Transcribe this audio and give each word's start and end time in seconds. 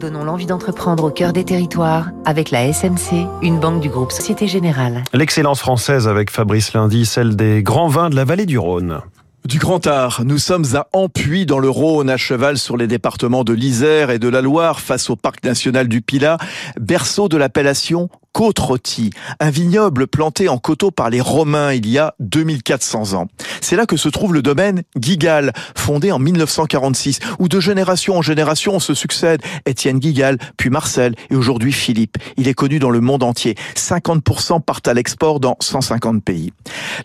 Donnons 0.00 0.24
l'envie 0.24 0.46
d'entreprendre 0.46 1.04
au 1.04 1.10
cœur 1.10 1.34
des 1.34 1.44
territoires 1.44 2.12
avec 2.24 2.50
la 2.50 2.72
SNC, 2.72 3.26
une 3.42 3.60
banque 3.60 3.82
du 3.82 3.90
groupe 3.90 4.10
Société 4.10 4.46
Générale. 4.46 5.04
L'excellence 5.12 5.60
française 5.60 6.08
avec 6.08 6.30
Fabrice 6.30 6.72
Lundi, 6.72 7.04
celle 7.04 7.36
des 7.36 7.62
grands 7.62 7.88
vins 7.88 8.08
de 8.08 8.16
la 8.16 8.24
vallée 8.24 8.46
du 8.46 8.58
Rhône. 8.58 9.02
Du 9.44 9.58
Grand 9.58 9.86
Art, 9.86 10.22
nous 10.24 10.38
sommes 10.38 10.64
à 10.74 10.88
Ampuy 10.92 11.44
dans 11.44 11.58
le 11.58 11.68
Rhône, 11.68 12.08
à 12.08 12.16
cheval 12.16 12.56
sur 12.56 12.76
les 12.76 12.86
départements 12.86 13.44
de 13.44 13.52
l'Isère 13.52 14.10
et 14.10 14.18
de 14.18 14.28
la 14.28 14.40
Loire, 14.40 14.80
face 14.80 15.10
au 15.10 15.14
parc 15.14 15.44
national 15.44 15.88
du 15.88 16.00
Pilat, 16.00 16.38
berceau 16.80 17.28
de 17.28 17.36
l'appellation 17.36 18.08
côte 18.36 18.58
rôtie, 18.58 19.08
un 19.40 19.48
vignoble 19.48 20.06
planté 20.06 20.50
en 20.50 20.58
coteaux 20.58 20.90
par 20.90 21.08
les 21.08 21.22
Romains 21.22 21.72
il 21.72 21.88
y 21.88 21.96
a 21.96 22.14
2400 22.20 23.14
ans. 23.14 23.28
C'est 23.62 23.76
là 23.76 23.86
que 23.86 23.96
se 23.96 24.10
trouve 24.10 24.34
le 24.34 24.42
domaine 24.42 24.82
Guigal, 24.94 25.54
fondé 25.74 26.12
en 26.12 26.18
1946, 26.18 27.20
où 27.38 27.48
de 27.48 27.60
génération 27.60 28.18
en 28.18 28.20
génération 28.20 28.74
on 28.74 28.78
se 28.78 28.92
succède. 28.92 29.40
Étienne 29.64 29.98
Guigal, 29.98 30.36
puis 30.58 30.68
Marcel 30.68 31.14
et 31.30 31.34
aujourd'hui 31.34 31.72
Philippe. 31.72 32.18
Il 32.36 32.46
est 32.46 32.52
connu 32.52 32.78
dans 32.78 32.90
le 32.90 33.00
monde 33.00 33.22
entier. 33.22 33.54
50% 33.74 34.60
partent 34.60 34.88
à 34.88 34.92
l'export 34.92 35.40
dans 35.40 35.56
150 35.60 36.22
pays. 36.22 36.52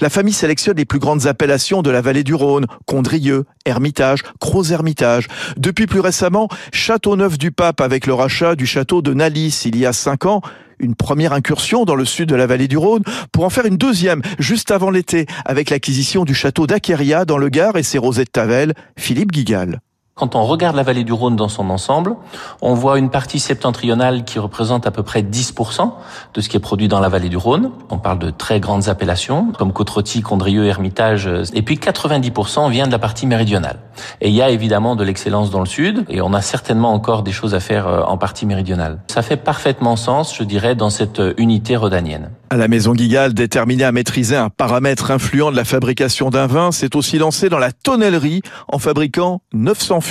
La 0.01 0.09
famille 0.09 0.33
sélectionne 0.33 0.75
les 0.75 0.85
plus 0.85 0.99
grandes 0.99 1.27
appellations 1.27 1.81
de 1.81 1.91
la 1.91 2.01
vallée 2.01 2.25
du 2.25 2.33
Rhône, 2.33 2.65
Condrieux, 2.85 3.45
Hermitage, 3.63 4.23
Gros-Hermitage. 4.41 5.29
Depuis 5.55 5.87
plus 5.87 6.01
récemment, 6.01 6.49
Châteauneuf 6.73 7.37
du 7.37 7.53
Pape 7.53 7.79
avec 7.79 8.05
le 8.05 8.15
rachat 8.15 8.55
du 8.55 8.65
château 8.65 9.01
de 9.01 9.13
Nalis 9.13 9.61
il 9.63 9.77
y 9.77 9.85
a 9.85 9.93
5 9.93 10.25
ans 10.25 10.41
une 10.81 10.95
première 10.95 11.33
incursion 11.33 11.85
dans 11.85 11.95
le 11.95 12.05
sud 12.05 12.29
de 12.29 12.35
la 12.35 12.47
vallée 12.47 12.67
du 12.67 12.77
Rhône 12.77 13.03
pour 13.31 13.45
en 13.45 13.49
faire 13.49 13.65
une 13.65 13.77
deuxième 13.77 14.21
juste 14.39 14.71
avant 14.71 14.89
l'été 14.89 15.25
avec 15.45 15.69
l'acquisition 15.69 16.25
du 16.25 16.33
château 16.33 16.67
d'Aqueria 16.67 17.25
dans 17.25 17.37
le 17.37 17.49
Gard 17.49 17.77
et 17.77 17.83
ses 17.83 17.97
rosets 17.97 18.25
de 18.25 18.29
Tavel, 18.29 18.73
Philippe 18.97 19.31
Guigal. 19.31 19.79
Quand 20.21 20.35
on 20.35 20.45
regarde 20.45 20.75
la 20.75 20.83
vallée 20.83 21.03
du 21.03 21.13
Rhône 21.13 21.35
dans 21.35 21.49
son 21.49 21.71
ensemble, 21.71 22.15
on 22.61 22.75
voit 22.75 22.99
une 22.99 23.09
partie 23.09 23.39
septentrionale 23.39 24.23
qui 24.23 24.37
représente 24.37 24.85
à 24.85 24.91
peu 24.91 25.01
près 25.01 25.23
10% 25.23 25.93
de 26.35 26.41
ce 26.41 26.47
qui 26.47 26.57
est 26.57 26.59
produit 26.59 26.87
dans 26.87 26.99
la 26.99 27.09
vallée 27.09 27.27
du 27.27 27.37
Rhône. 27.37 27.71
On 27.89 27.97
parle 27.97 28.19
de 28.19 28.29
très 28.29 28.59
grandes 28.59 28.87
appellations 28.87 29.51
comme 29.57 29.73
côte 29.73 29.89
Condrieux, 30.23 30.67
Hermitage. 30.67 31.27
Et 31.55 31.63
puis 31.63 31.77
90% 31.77 32.69
vient 32.69 32.85
de 32.85 32.91
la 32.91 32.99
partie 32.99 33.25
méridionale. 33.25 33.79
Et 34.21 34.29
il 34.29 34.35
y 34.35 34.43
a 34.43 34.51
évidemment 34.51 34.95
de 34.95 35.03
l'excellence 35.03 35.49
dans 35.49 35.59
le 35.59 35.65
sud 35.65 36.05
et 36.07 36.21
on 36.21 36.35
a 36.35 36.41
certainement 36.41 36.93
encore 36.93 37.23
des 37.23 37.31
choses 37.31 37.55
à 37.55 37.59
faire 37.59 37.87
euh, 37.87 38.03
en 38.03 38.17
partie 38.17 38.45
méridionale. 38.45 38.99
Ça 39.07 39.23
fait 39.23 39.37
parfaitement 39.37 39.95
sens, 39.95 40.35
je 40.37 40.43
dirais, 40.43 40.75
dans 40.75 40.91
cette 40.91 41.19
euh, 41.19 41.33
unité 41.37 41.75
rhodanienne. 41.75 42.29
À 42.51 42.57
la 42.57 42.67
maison 42.67 42.93
Guigal, 42.93 43.33
déterminée 43.33 43.85
à 43.85 43.91
maîtriser 43.91 44.35
un 44.35 44.49
paramètre 44.49 45.09
influent 45.09 45.51
de 45.51 45.55
la 45.55 45.63
fabrication 45.63 46.29
d'un 46.29 46.47
vin, 46.47 46.71
s'est 46.71 46.95
aussi 46.95 47.17
lancée 47.17 47.49
dans 47.49 47.59
la 47.59 47.71
tonnellerie 47.71 48.41
en 48.67 48.77
fabriquant 48.77 49.41
900 49.53 50.01
fûts 50.01 50.10